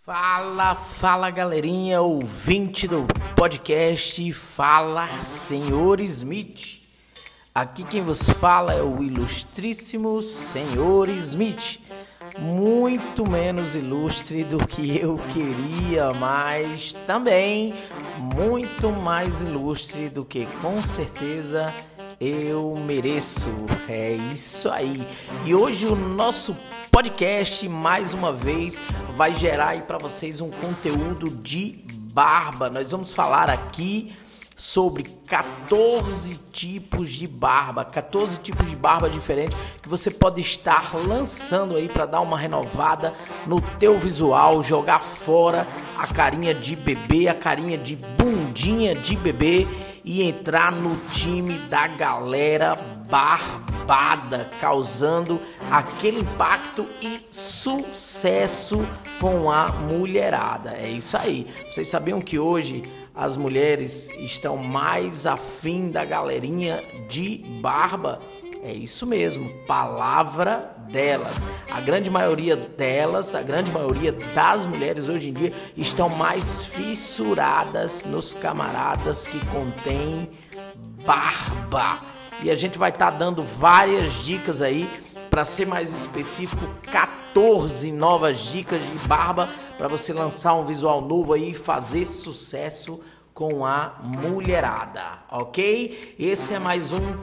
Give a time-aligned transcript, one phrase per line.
[0.00, 3.06] Fala, fala galerinha, ouvinte do
[3.36, 6.80] podcast Fala Senhor Smith.
[7.54, 11.81] Aqui quem vos fala é o ilustríssimo Senhor Smith.
[12.38, 17.74] Muito menos ilustre do que eu queria, mas também
[18.34, 21.72] muito mais ilustre do que com certeza
[22.20, 23.50] eu mereço.
[23.88, 25.06] É isso aí.
[25.44, 26.56] E hoje o nosso
[26.90, 28.80] podcast mais uma vez
[29.16, 31.78] vai gerar aí para vocês um conteúdo de
[32.12, 32.70] barba.
[32.70, 34.12] Nós vamos falar aqui
[34.62, 41.74] sobre 14 tipos de barba, 14 tipos de barba diferentes que você pode estar lançando
[41.74, 43.12] aí para dar uma renovada
[43.44, 45.66] no teu visual, jogar fora
[45.98, 49.66] a carinha de bebê, a carinha de bundinha de bebê
[50.04, 52.76] e entrar no time da galera
[53.10, 55.40] barbada, causando
[55.72, 58.86] aquele impacto e sucesso
[59.20, 60.70] com a mulherada.
[60.70, 61.46] É isso aí.
[61.66, 62.82] Vocês sabiam que hoje
[63.14, 68.18] as mulheres estão mais afim da galerinha de barba?
[68.64, 71.46] É isso mesmo, palavra delas.
[71.70, 78.04] A grande maioria delas, a grande maioria das mulheres hoje em dia estão mais fissuradas
[78.04, 80.30] nos camaradas que contêm
[81.04, 81.98] barba.
[82.42, 84.88] E a gente vai estar tá dando várias dicas aí,
[85.28, 89.48] para ser mais específico, 14 novas dicas de barba
[89.82, 93.00] para você lançar um visual novo aí e fazer sucesso
[93.34, 96.14] com a mulherada, ok?
[96.16, 97.16] Esse é mais um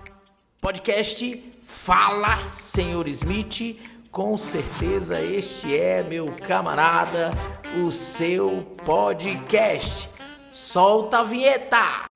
[0.62, 3.80] podcast Fala Senhor Smith.
[4.12, 7.32] Com certeza este é meu camarada,
[7.82, 10.10] o seu podcast.
[10.52, 12.10] Solta a vinheta!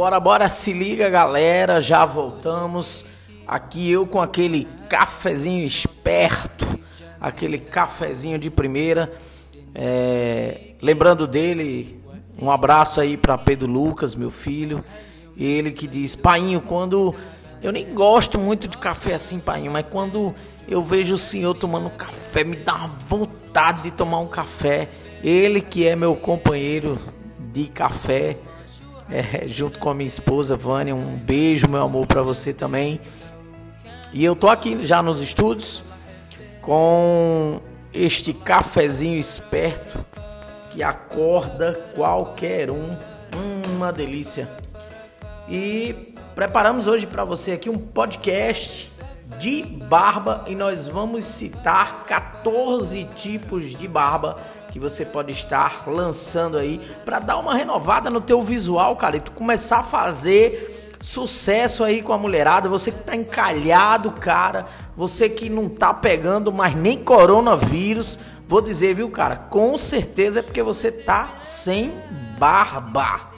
[0.00, 3.04] Bora, bora, se liga galera, já voltamos.
[3.46, 6.66] Aqui eu com aquele cafezinho esperto,
[7.20, 9.12] aquele cafezinho de primeira.
[9.74, 12.02] É, lembrando dele,
[12.40, 14.82] um abraço aí para Pedro Lucas, meu filho.
[15.36, 17.14] Ele que diz: Painho, quando.
[17.62, 20.34] Eu nem gosto muito de café assim, Painho, mas quando
[20.66, 24.88] eu vejo o senhor tomando café, me dá uma vontade de tomar um café.
[25.22, 26.98] Ele que é meu companheiro
[27.52, 28.38] de café
[29.10, 30.94] é, junto com a minha esposa Vânia.
[30.94, 33.00] Um beijo, meu amor, para você também.
[34.12, 35.84] E eu tô aqui já nos estúdios
[36.60, 37.60] com
[37.92, 40.04] este cafezinho esperto
[40.70, 42.96] que acorda qualquer um.
[43.36, 44.48] Hum, uma delícia.
[45.48, 48.92] E preparamos hoje para você aqui um podcast
[49.38, 54.36] de barba e nós vamos citar 14 tipos de barba
[54.70, 59.20] que você pode estar lançando aí para dar uma renovada no teu visual, cara, e
[59.20, 65.28] tu começar a fazer sucesso aí com a mulherada, você que tá encalhado, cara, você
[65.28, 70.62] que não tá pegando mais nem coronavírus, vou dizer, viu, cara, com certeza é porque
[70.62, 71.92] você tá sem
[72.38, 73.28] barba.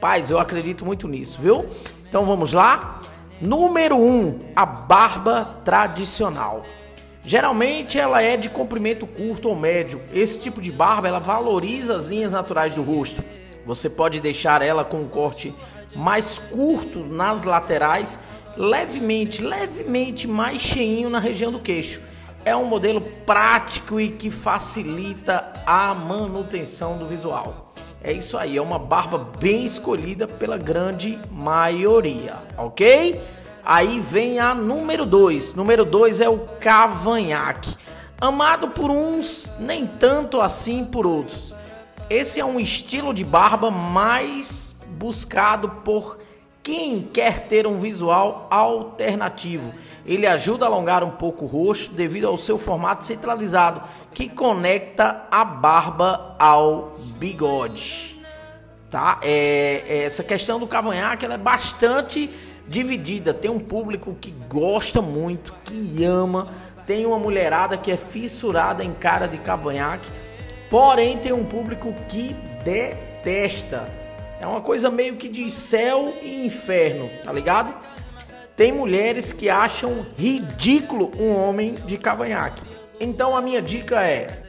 [0.00, 1.66] Paz, eu acredito muito nisso, viu?
[2.08, 3.00] Então vamos lá.
[3.40, 6.64] Número 1, um, a barba tradicional.
[7.24, 10.00] Geralmente ela é de comprimento curto ou médio.
[10.12, 13.22] Esse tipo de barba ela valoriza as linhas naturais do rosto.
[13.64, 15.54] Você pode deixar ela com um corte
[15.94, 18.18] mais curto nas laterais,
[18.56, 22.00] levemente, levemente mais cheinho na região do queixo.
[22.44, 27.72] É um modelo prático e que facilita a manutenção do visual.
[28.02, 33.20] É isso aí, é uma barba bem escolhida pela grande maioria, ok?
[33.64, 35.54] Aí vem a número 2.
[35.54, 37.76] Número 2 é o cavanhaque.
[38.20, 41.54] Amado por uns, nem tanto assim por outros.
[42.10, 46.18] Esse é um estilo de barba mais buscado por
[46.62, 49.74] quem quer ter um visual alternativo.
[50.06, 53.82] Ele ajuda a alongar um pouco o rosto devido ao seu formato centralizado,
[54.14, 58.20] que conecta a barba ao bigode.
[58.90, 59.18] Tá?
[59.22, 62.30] É, é essa questão do cavanhaque ela é bastante
[62.72, 63.34] dividida.
[63.34, 66.48] Tem um público que gosta muito, que ama,
[66.86, 70.10] tem uma mulherada que é fissurada em cara de cavanhaque,
[70.70, 72.34] porém tem um público que
[72.64, 73.88] detesta.
[74.40, 77.72] É uma coisa meio que de céu e inferno, tá ligado?
[78.56, 82.64] Tem mulheres que acham ridículo um homem de cavanhaque.
[82.98, 84.42] Então a minha dica é: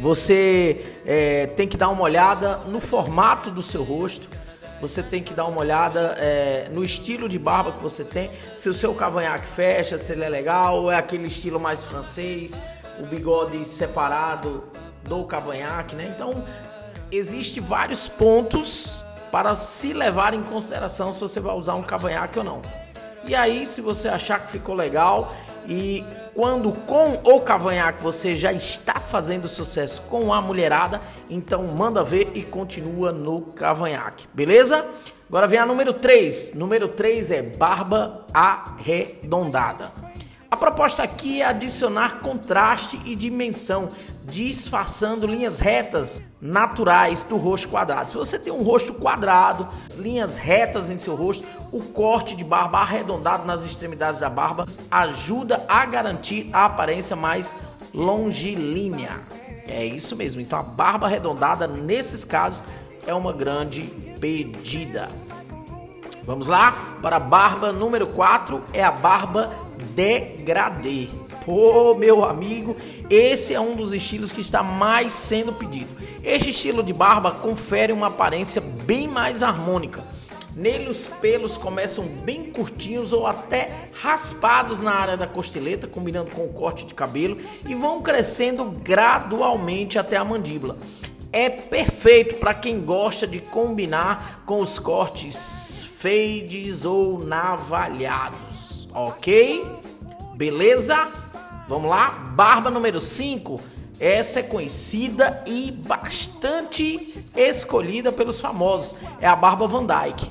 [0.00, 4.28] você é, tem que dar uma olhada no formato do seu rosto,
[4.80, 8.68] você tem que dar uma olhada é, no estilo de barba que você tem, se
[8.68, 12.60] o seu cavanhaque fecha, se ele é legal, é aquele estilo mais francês,
[12.98, 14.64] o bigode separado
[15.04, 16.12] do cavanhaque, né?
[16.14, 16.44] Então,
[17.10, 22.44] existe vários pontos para se levar em consideração se você vai usar um cavanhaque ou
[22.44, 22.62] não.
[23.24, 25.34] E aí, se você achar que ficou legal
[25.68, 26.04] e
[26.34, 32.30] quando com o cavanhaque você já está fazendo sucesso com a mulherada, então manda ver
[32.34, 34.86] e continua no cavanhaque, beleza?
[35.28, 36.54] Agora vem a número 3.
[36.54, 39.92] Número 3 é barba arredondada.
[40.50, 43.90] A proposta aqui é adicionar contraste e dimensão,
[44.30, 48.10] disfarçando linhas retas naturais do rosto quadrado.
[48.10, 52.78] Se você tem um rosto quadrado, linhas retas em seu rosto, o corte de barba
[52.78, 57.54] arredondado nas extremidades da barba ajuda a garantir a aparência mais
[57.92, 59.20] longilínea.
[59.66, 60.40] É isso mesmo.
[60.40, 62.64] Então a barba arredondada nesses casos
[63.06, 63.82] é uma grande
[64.20, 65.08] pedida.
[66.24, 66.72] Vamos lá
[67.02, 69.50] para a barba número 4, é a barba
[69.94, 71.08] degradê.
[71.50, 72.76] Pô, meu amigo,
[73.10, 75.88] esse é um dos estilos que está mais sendo pedido.
[76.22, 80.00] Este estilo de barba confere uma aparência bem mais harmônica.
[80.54, 86.44] Nele os pelos começam bem curtinhos ou até raspados na área da costeleta, combinando com
[86.44, 87.36] o corte de cabelo,
[87.68, 90.78] e vão crescendo gradualmente até a mandíbula.
[91.32, 99.66] É perfeito para quem gosta de combinar com os cortes fades ou navalhados, ok?
[100.36, 101.19] Beleza?
[101.70, 102.10] Vamos lá?
[102.34, 103.60] Barba número 5.
[104.00, 108.96] Essa é conhecida e bastante escolhida pelos famosos.
[109.20, 110.28] É a barba Van Dyke.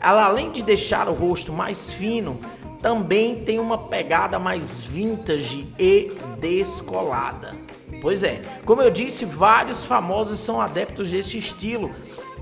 [0.00, 2.40] Ela, além de deixar o rosto mais fino,
[2.80, 7.54] também tem uma pegada mais vintage e descolada.
[8.00, 11.90] Pois é, como eu disse, vários famosos são adeptos deste estilo,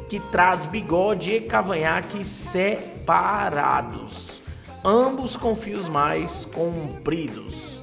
[0.08, 3.11] que traz bigode e cavanhaque separados,
[4.84, 7.78] ambos com fios mais compridos.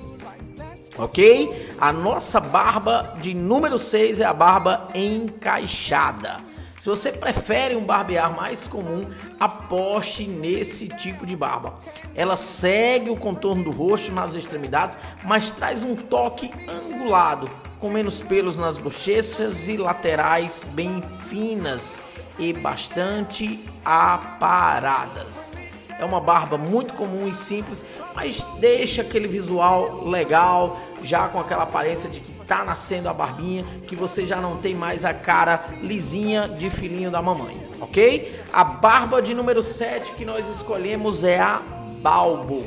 [0.97, 1.73] Ok?
[1.79, 6.37] A nossa barba de número 6 é a barba encaixada.
[6.79, 9.05] Se você prefere um barbear mais comum,
[9.39, 11.79] aposte nesse tipo de barba.
[12.13, 17.49] Ela segue o contorno do rosto nas extremidades, mas traz um toque angulado,
[17.79, 21.99] com menos pelos nas bochechas e laterais bem finas
[22.37, 25.61] e bastante aparadas.
[25.97, 31.63] É uma barba muito comum e simples, mas deixa aquele visual legal, já com aquela
[31.63, 35.65] aparência de que tá nascendo a barbinha, que você já não tem mais a cara
[35.81, 38.41] lisinha de filhinho da mamãe, ok?
[38.53, 41.61] A barba de número 7 que nós escolhemos é a
[42.01, 42.63] Balbo.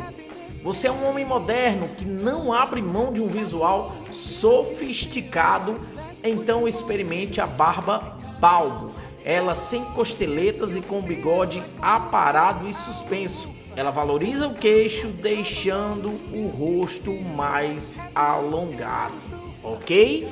[0.63, 5.81] Você é um homem moderno que não abre mão de um visual sofisticado,
[6.23, 8.93] então experimente a barba Balbo.
[9.25, 16.49] Ela sem costeletas e com bigode aparado e suspenso ela valoriza o queixo, deixando o
[16.49, 19.15] rosto mais alongado,
[19.63, 20.29] ok?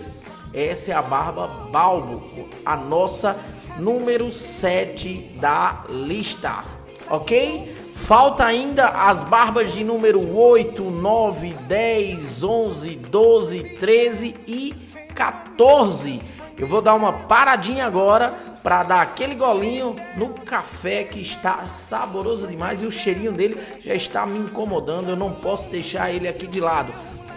[0.53, 3.39] Essa é a barba balbo, a nossa
[3.79, 6.65] número 7 da lista,
[7.09, 7.73] ok?
[7.95, 14.75] Falta ainda as barbas de número 8, 9, 10, 11, 12, 13 e
[15.15, 16.21] 14.
[16.59, 18.35] Eu vou dar uma paradinha agora
[18.67, 23.95] para dar aquele golinho no café que está saboroso demais e o cheirinho dele já
[23.95, 25.09] está me incomodando.
[25.09, 26.93] Eu não posso deixar ele aqui de lado.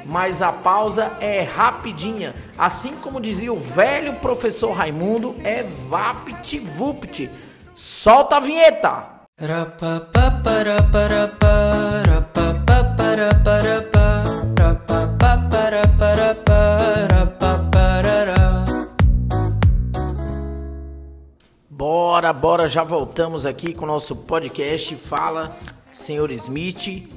[0.08, 2.34] Mas a pausa é rapidinha.
[2.58, 7.30] Assim como dizia o velho professor Raimundo, é vapt vupt.
[7.76, 9.06] Solta a vinheta!
[22.30, 25.58] Bora, bora, já voltamos aqui com o nosso podcast Fala,
[25.92, 27.10] Senhor Smith.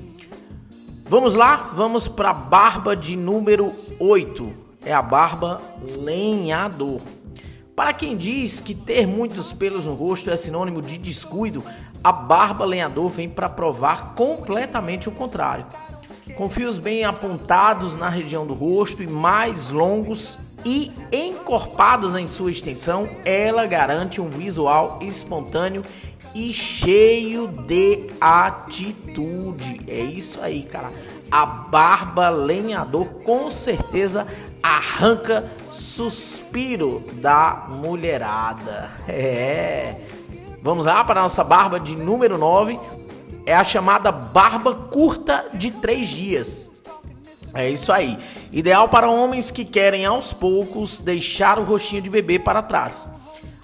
[1.05, 4.51] Vamos lá, vamos para a barba de número 8.
[4.83, 5.61] É a barba
[5.99, 7.03] lenhador.
[7.77, 11.63] Para quem diz que ter muitos pelos no rosto é sinônimo de descuido,
[12.03, 15.67] a barba lenhador vem para provar completamente o contrário.
[16.37, 22.51] Com fios bem apontados na região do rosto e mais longos e encorpados em sua
[22.51, 25.83] extensão, ela garante um visual espontâneo
[26.35, 29.81] e cheio de atitude.
[29.87, 30.91] É isso aí, cara.
[31.31, 34.27] A barba lenhador com certeza
[34.63, 38.91] arranca suspiro da mulherada.
[39.09, 39.97] É.
[40.63, 42.79] Vamos lá para a nossa barba de número 9.
[43.45, 46.71] É a chamada barba curta de três dias.
[47.55, 48.19] É isso aí.
[48.51, 53.09] Ideal para homens que querem aos poucos deixar o rostinho de bebê para trás.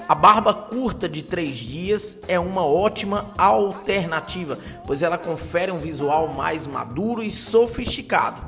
[0.09, 6.29] A barba curta de 3 dias é uma ótima alternativa, pois ela confere um visual
[6.29, 8.41] mais maduro e sofisticado.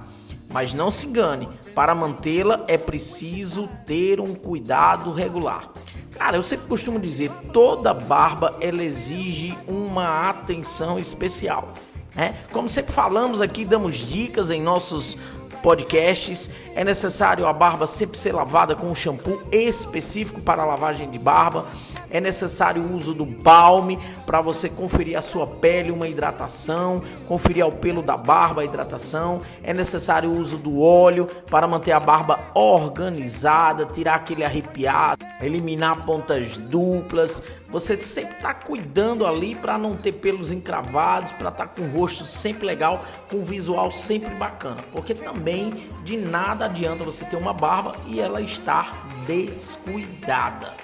[0.52, 5.70] Mas não se engane, para mantê-la é preciso ter um cuidado regular.
[6.12, 11.72] Cara, eu sempre costumo dizer, toda barba ela exige uma atenção especial.
[12.14, 12.34] Né?
[12.52, 15.16] Como sempre falamos aqui, damos dicas em nossos
[15.62, 16.50] podcasts.
[16.74, 21.66] É necessário a barba sempre ser lavada com um shampoo específico para lavagem de barba.
[22.10, 27.62] É necessário o uso do balme para você conferir a sua pele uma hidratação, conferir
[27.62, 29.40] ao pelo da barba a hidratação.
[29.62, 36.04] É necessário o uso do óleo para manter a barba organizada, tirar aquele arrepiado, eliminar
[36.04, 37.42] pontas duplas.
[37.70, 41.90] Você sempre está cuidando ali para não ter pelos encravados, para estar tá com o
[41.90, 44.82] rosto sempre legal, com um visual sempre bacana.
[44.92, 45.70] Porque também
[46.02, 50.74] de nada adianta você ter uma barba e ela estar descuidada.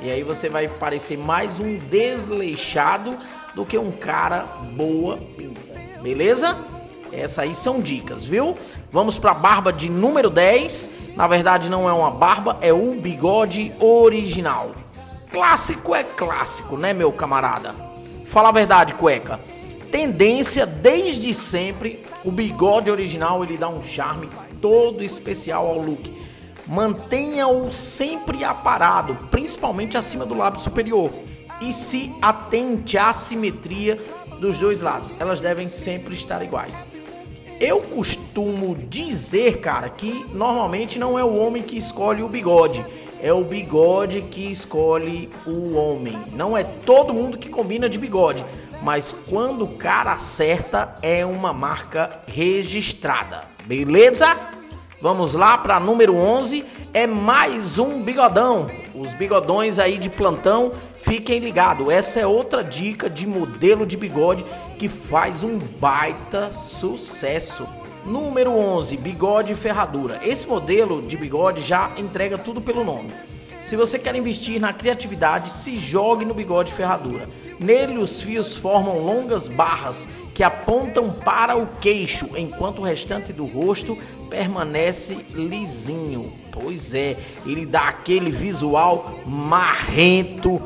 [0.00, 3.18] E aí você vai parecer mais um desleixado
[3.54, 5.18] do que um cara boa.
[6.00, 6.56] Beleza?
[7.12, 8.56] Essas aí são dicas, viu?
[8.92, 10.90] Vamos para a barba de número 10.
[11.16, 14.85] Na verdade não é uma barba, é o bigode original.
[15.30, 17.74] Clássico é clássico, né, meu camarada?
[18.26, 19.40] Fala a verdade, cueca.
[19.90, 24.28] Tendência desde sempre, o bigode original ele dá um charme
[24.60, 26.26] todo especial ao look
[26.66, 31.10] mantenha-o sempre aparado, principalmente acima do lábio superior,
[31.60, 33.98] e se atente à simetria
[34.40, 35.14] dos dois lados.
[35.18, 36.88] Elas devem sempre estar iguais.
[37.58, 42.84] Eu costumo dizer, cara, que normalmente não é o homem que escolhe o bigode,
[43.22, 46.16] é o bigode que escolhe o homem.
[46.32, 48.44] Não é todo mundo que combina de bigode,
[48.82, 53.40] mas quando o cara acerta, é uma marca registrada.
[53.64, 54.36] Beleza?
[55.00, 58.70] Vamos lá para número 11, é mais um bigodão.
[58.94, 61.88] Os bigodões aí de plantão, fiquem ligados.
[61.88, 64.44] Essa é outra dica de modelo de bigode
[64.78, 67.68] que faz um baita sucesso.
[68.06, 70.20] Número 11, bigode e ferradura.
[70.22, 73.10] Esse modelo de bigode já entrega tudo pelo nome.
[73.64, 77.28] Se você quer investir na criatividade, se jogue no bigode ferradura.
[77.58, 83.44] Nele, os fios formam longas barras que apontam para o queixo, enquanto o restante do
[83.44, 83.98] rosto
[84.30, 86.32] permanece lisinho.
[86.52, 90.62] Pois é, ele dá aquele visual marrento,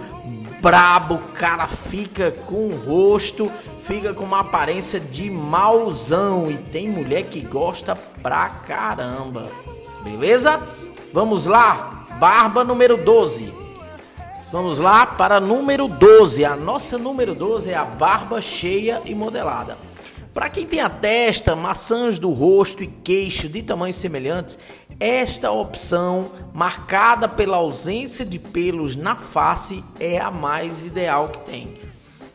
[0.60, 3.50] brabo, cara fica com o rosto,
[3.82, 9.46] fica com uma aparência de mauzão e tem mulher que gosta pra caramba.
[10.02, 10.60] Beleza?
[11.12, 13.52] Vamos lá, barba número 12.
[14.52, 16.44] Vamos lá para número 12.
[16.44, 19.78] A nossa número 12 é a barba cheia e modelada.
[20.32, 24.58] Para quem tem a testa, maçãs do rosto e queixo de tamanhos semelhantes,
[25.00, 31.80] esta opção, marcada pela ausência de pelos na face, é a mais ideal que tem.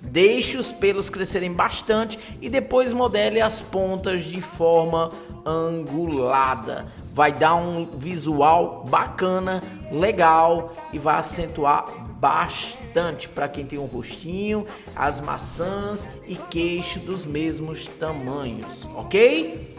[0.01, 5.11] Deixe os pelos crescerem bastante e depois modele as pontas de forma
[5.45, 11.85] angulada vai dar um visual bacana, legal e vai acentuar
[12.19, 19.77] bastante para quem tem um rostinho, as maçãs e queixo dos mesmos tamanhos, ok?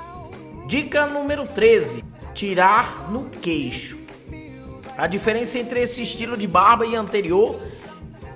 [0.67, 2.03] Dica número 13:
[2.37, 3.99] tirar no queixo.
[4.97, 7.61] A diferença entre esse estilo de barba e anterior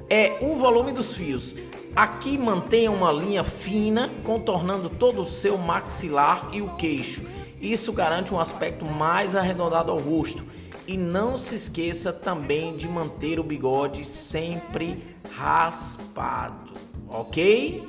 [0.08, 1.54] é o volume dos fios.
[1.94, 7.22] Aqui mantenha uma linha fina, contornando todo o seu maxilar e o queixo
[7.60, 10.44] isso garante um aspecto mais arredondado ao rosto.
[10.86, 15.04] E não se esqueça também de manter o bigode sempre
[15.36, 16.72] raspado,
[17.08, 17.86] ok?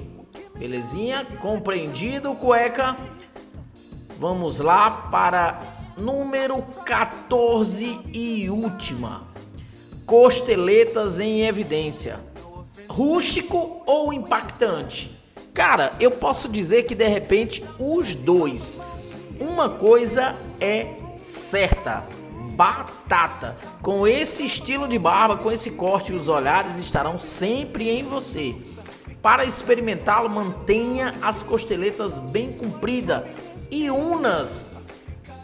[0.55, 1.25] Belezinha?
[1.41, 2.95] Compreendido, cueca?
[4.19, 5.59] Vamos lá para
[6.01, 9.27] número 14 e última:
[10.05, 12.19] costeletas em evidência.
[12.89, 15.17] Rústico ou impactante?
[15.53, 18.81] Cara, eu posso dizer que de repente os dois
[19.39, 22.03] uma coisa é certa:
[22.55, 23.55] batata.
[23.81, 28.55] Com esse estilo de barba, com esse corte, os olhares estarão sempre em você.
[29.21, 33.23] Para experimentá-lo, mantenha as costeletas bem compridas
[33.69, 34.80] e unas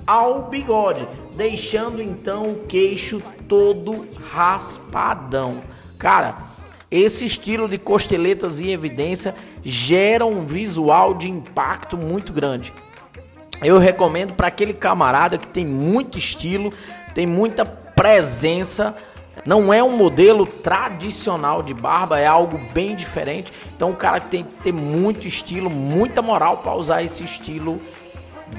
[0.08, 5.62] ao bigode, deixando então o queixo todo raspadão.
[6.00, 6.38] Cara,
[6.90, 12.74] esse estilo de costeletas em evidência gera um visual de impacto muito grande
[13.62, 16.72] eu recomendo para aquele camarada que tem muito estilo,
[17.14, 18.96] tem muita presença.
[19.46, 23.52] Não é um modelo tradicional de barba, é algo bem diferente.
[23.76, 27.80] Então o cara tem que ter muito estilo, muita moral para usar esse estilo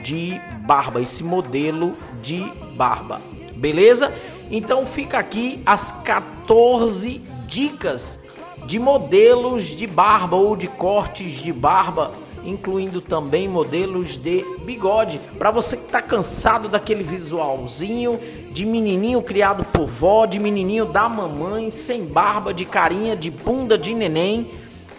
[0.03, 2.41] de barba, esse modelo de
[2.75, 3.21] barba.
[3.57, 4.13] Beleza?
[4.51, 8.21] Então fica aqui as 14 dicas
[8.67, 12.13] de modelos de barba ou de cortes de barba,
[12.45, 15.21] incluindo também modelos de bigode.
[15.39, 18.19] Para você que está cansado daquele visualzinho
[18.53, 23.79] de menininho criado por vó, de menininho da mamãe, sem barba, de carinha, de bunda
[23.79, 24.51] de neném,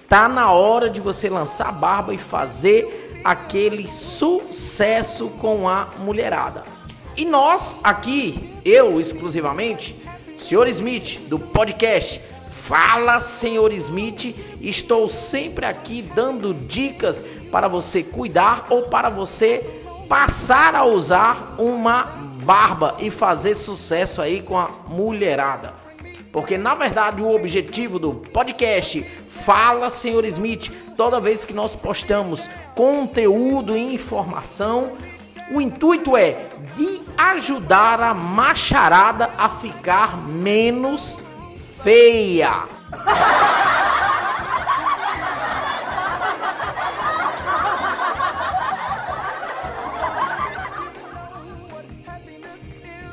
[0.10, 6.64] tá na hora de você lançar barba e fazer aquele sucesso com a mulherada.
[7.16, 9.96] E nós aqui, eu exclusivamente,
[10.38, 10.68] Sr.
[10.68, 12.22] Smith do podcast
[12.70, 20.76] Fala Senhor Smith, estou sempre aqui dando dicas para você cuidar ou para você passar
[20.76, 22.04] a usar uma
[22.44, 25.74] barba e fazer sucesso aí com a mulherada.
[26.32, 32.50] Porque na verdade o objetivo do podcast Fala Senhor Smith, toda vez que nós postamos
[32.76, 34.94] conteúdo e informação,
[35.52, 41.24] o intuito é de ajudar a macharada a ficar menos
[41.84, 42.64] feia.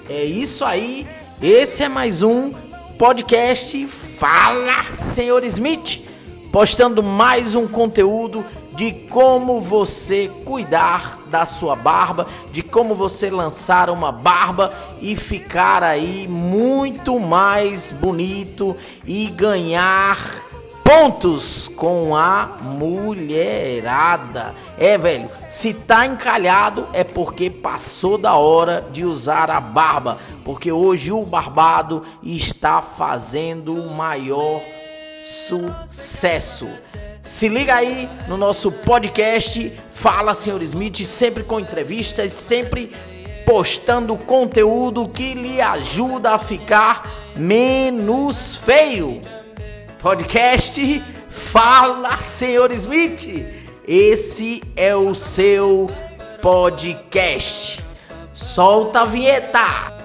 [0.09, 1.07] É isso aí.
[1.43, 2.66] Esse é mais um
[2.99, 6.03] podcast Fala Senhor Smith,
[6.51, 8.43] postando mais um conteúdo
[8.75, 15.83] de como você cuidar da sua barba, de como você lançar uma barba e ficar
[15.83, 18.75] aí muito mais bonito
[19.07, 20.19] e ganhar
[20.87, 24.55] pontos com a mulherada.
[24.79, 30.71] É, velho, se tá encalhado é porque passou da hora de usar a barba, porque
[30.71, 34.63] hoje o barbado está fazendo o maior
[35.25, 36.69] sucesso.
[37.21, 42.93] Se liga aí no nosso podcast Fala Senhor Smith, sempre com entrevistas, sempre
[43.45, 49.21] postando conteúdo que lhe ajuda a ficar menos feio.
[50.07, 53.27] Podcast Fala Senhor Smith.
[53.89, 55.91] Esse é o seu
[56.41, 57.85] podcast.
[58.33, 59.97] Solta a vinheta.